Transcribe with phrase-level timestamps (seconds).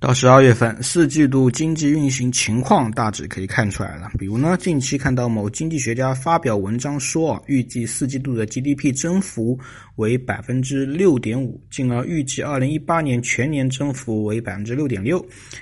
[0.00, 4.08] 到十二月份，四季度经济运行情况大致可以看出来了。
[4.16, 9.58] 比如呢，近期看到某经济学家发表文章说，预计四季度的 GDP 增幅
[9.96, 15.18] 为百分之六点五，进而预计二零一八年全年增幅为百分之六点六。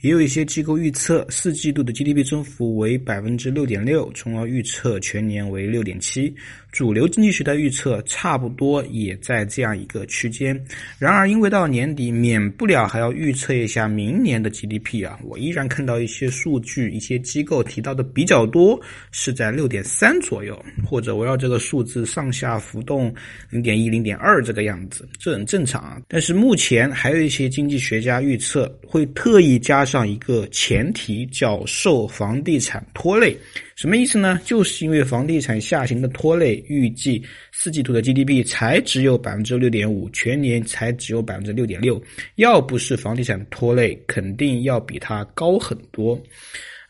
[0.00, 6.32] 也有一些机构预测四季度的 GDP 增幅为百分之六点六，从而预测全年为六点七。
[6.70, 10.54] 主流经济学的预测差不多也在这样一个区间。
[10.98, 14.20] 然而，因为到年底，免不了还要预测一下明。
[14.20, 18.78] 年的 GDP 啊，我依然看到一些数据，一些机构提到的比较多，
[19.12, 23.12] 是在六点三左右，或者围绕这个数字上下浮动
[23.48, 25.96] 零点一、零点二这个样子，这很正常啊。
[26.06, 33.34] 但是目前还有一些经济学家预测会特意加上一个前提，叫受房地产拖累。
[33.80, 34.38] 什么意思呢？
[34.44, 41.98] 就是因为房地产下行的拖累，预计四季度的 GDP 才只有百分之六点五，全年才只有百分之六点六。
[42.34, 46.20] 要不是房地产拖累，肯定要比它高很多。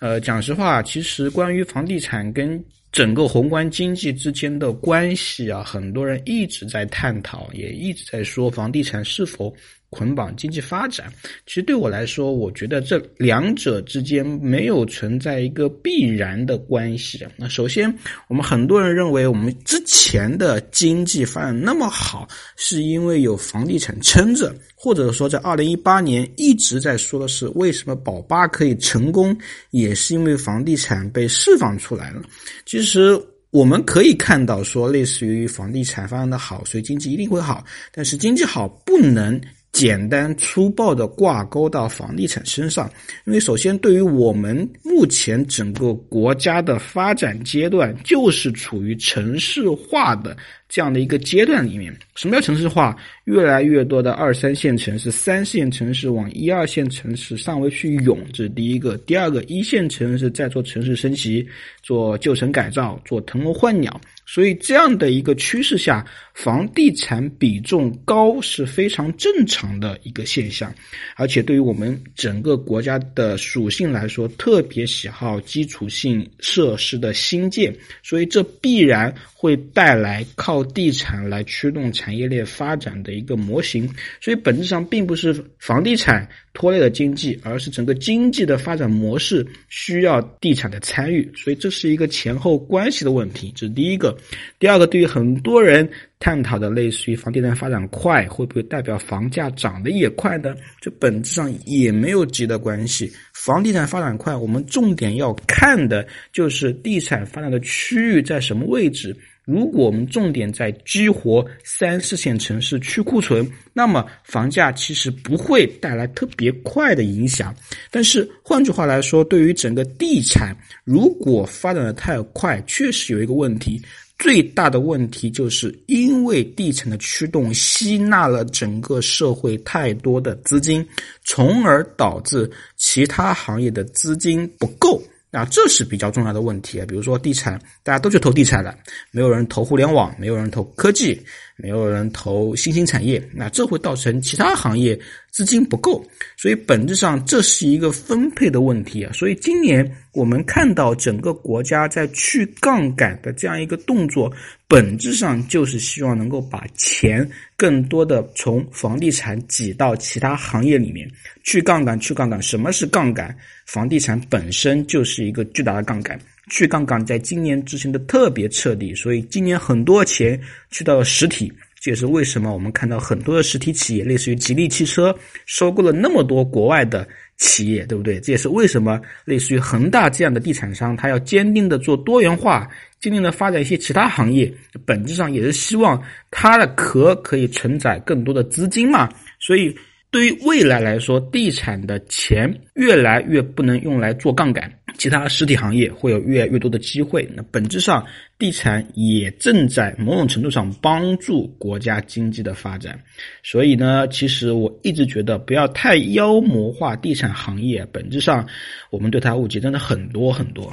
[0.00, 9.54] 呃，讲实话，其实关于房地产跟整个宏观经济之间的关系啊，很多人一直在探讨，也一直在说房地产是否。
[9.90, 11.12] 捆绑经济发展，
[11.46, 17.26] 其实对我来说，我觉得这两者之间没有存在一个必然的关系。
[17.36, 17.92] 那首先，
[18.28, 29.36] 我们很多人认为，我们之前的经济发展那么好，是因为有房地产撑着，或者说在二零一八年一直在说的是，为什么宝八可以成功，
[29.70, 32.22] 也是因为房地产被释放出来了。
[32.64, 39.40] 其实我们可以看到，说类似于房地产发展的好，所以经济一定会好，但是经济好不能。
[39.72, 42.90] 简单粗暴的挂钩到房地产身上，
[43.24, 50.36] 因为首先对于我们目前整个国家的发展阶段，就是处于城市化的。
[50.68, 52.96] 这样的一个阶段里面，什么叫城市化？
[53.24, 58.96] 越来越多的二三线城市、三线城市往一二线城市上位去涌，这是第一个。
[58.98, 61.44] 第二个，一线城市在做城市升级、
[61.82, 64.00] 做旧城改造、做腾笼换鸟。
[64.32, 70.72] 所以这样的一个趋势下，房地产比重高是非常正常的一个现象。
[71.16, 77.74] 而且对于我们整个国家的属性来说，特别喜好基础性设施的新建，
[78.04, 80.60] 所以这必然会带来靠。
[80.72, 83.88] 地产来驱动产业链发展的一个模型，
[84.20, 94.16] 所以本质上并不是房地产拖累了经济，而是整个经济的发展模式需要地产的参与，所以这是一个前后关系的问题，这是第一个。
[94.58, 95.88] 第二个，对于很多人
[96.18, 100.54] 探讨的类似于房地产发展快，会不会代表房价涨得也快呢？
[100.80, 103.10] 这本质上也没有直接的关系。
[103.32, 109.16] 房地产发展快，我们重点要看的就是地产发展的区域在什么位置。
[109.46, 117.52] 如果我们重点在激活三四线城市去库存，那么房价其实不会带来特别快的影响。
[117.90, 120.54] 但是换句话来说，对于整个地产，
[120.84, 123.82] 如果发展的太快，确实有一个问题。
[124.20, 130.86] 最大的问题就是因为地产的驱动吸纳了整个社会太多的资金，
[131.24, 135.02] 从而导致其他行业的资金不够。
[135.32, 138.76] 那这是比较重要的问题，比如说地产，大家都去投地产了，
[139.10, 141.18] 没有人投互联网，没有人投科技，
[141.56, 144.98] 没有人投新兴产业，那这会造成其他行业
[145.30, 146.04] 资金不够，
[146.36, 149.12] 所以本质上这是一个分配的问题啊。
[149.12, 154.32] 所以今年我们看到整个国家在去杠杆的这样一个动作，
[154.66, 161.08] 本质上就是希望能够把钱更多的从房地产挤到其他行业里面
[161.44, 162.42] 去杠杆，去杠杆。
[162.42, 163.34] 什么是杠杆？
[163.66, 166.18] 房地产本身就是一个巨大的杠杆，
[166.50, 170.40] 去杠杆在今年执行的特别彻底，所以今年很多钱
[170.72, 177.08] 去到了实体，这也是为什么我们看到很多的实体企业，类似于吉利汽车收购了那么多国外的
[177.38, 178.20] 企业，对不对？
[178.20, 182.68] 这也是为什么类似于恒大这样的地产商，他要坚定的做多元化，
[183.00, 184.52] 坚定的发展一些其他行业，
[184.84, 189.08] 本质上也是希望它的壳可以承载更多的资金嘛，
[189.38, 189.74] 所以。
[190.12, 194.68] 对于未来来说，地产的钱越来越不能用来做杠杆，
[195.00, 197.26] 其他实体行业会有越来越多的机会。
[197.34, 198.04] 那本质上，
[198.38, 203.02] 地产也正在某种程度上帮助国家经济的发展。
[203.42, 208.46] 所以呢，其实我一直觉得不要太妖魔化地产行业，本质上
[208.90, 210.70] 我们对它误解真的很多很多。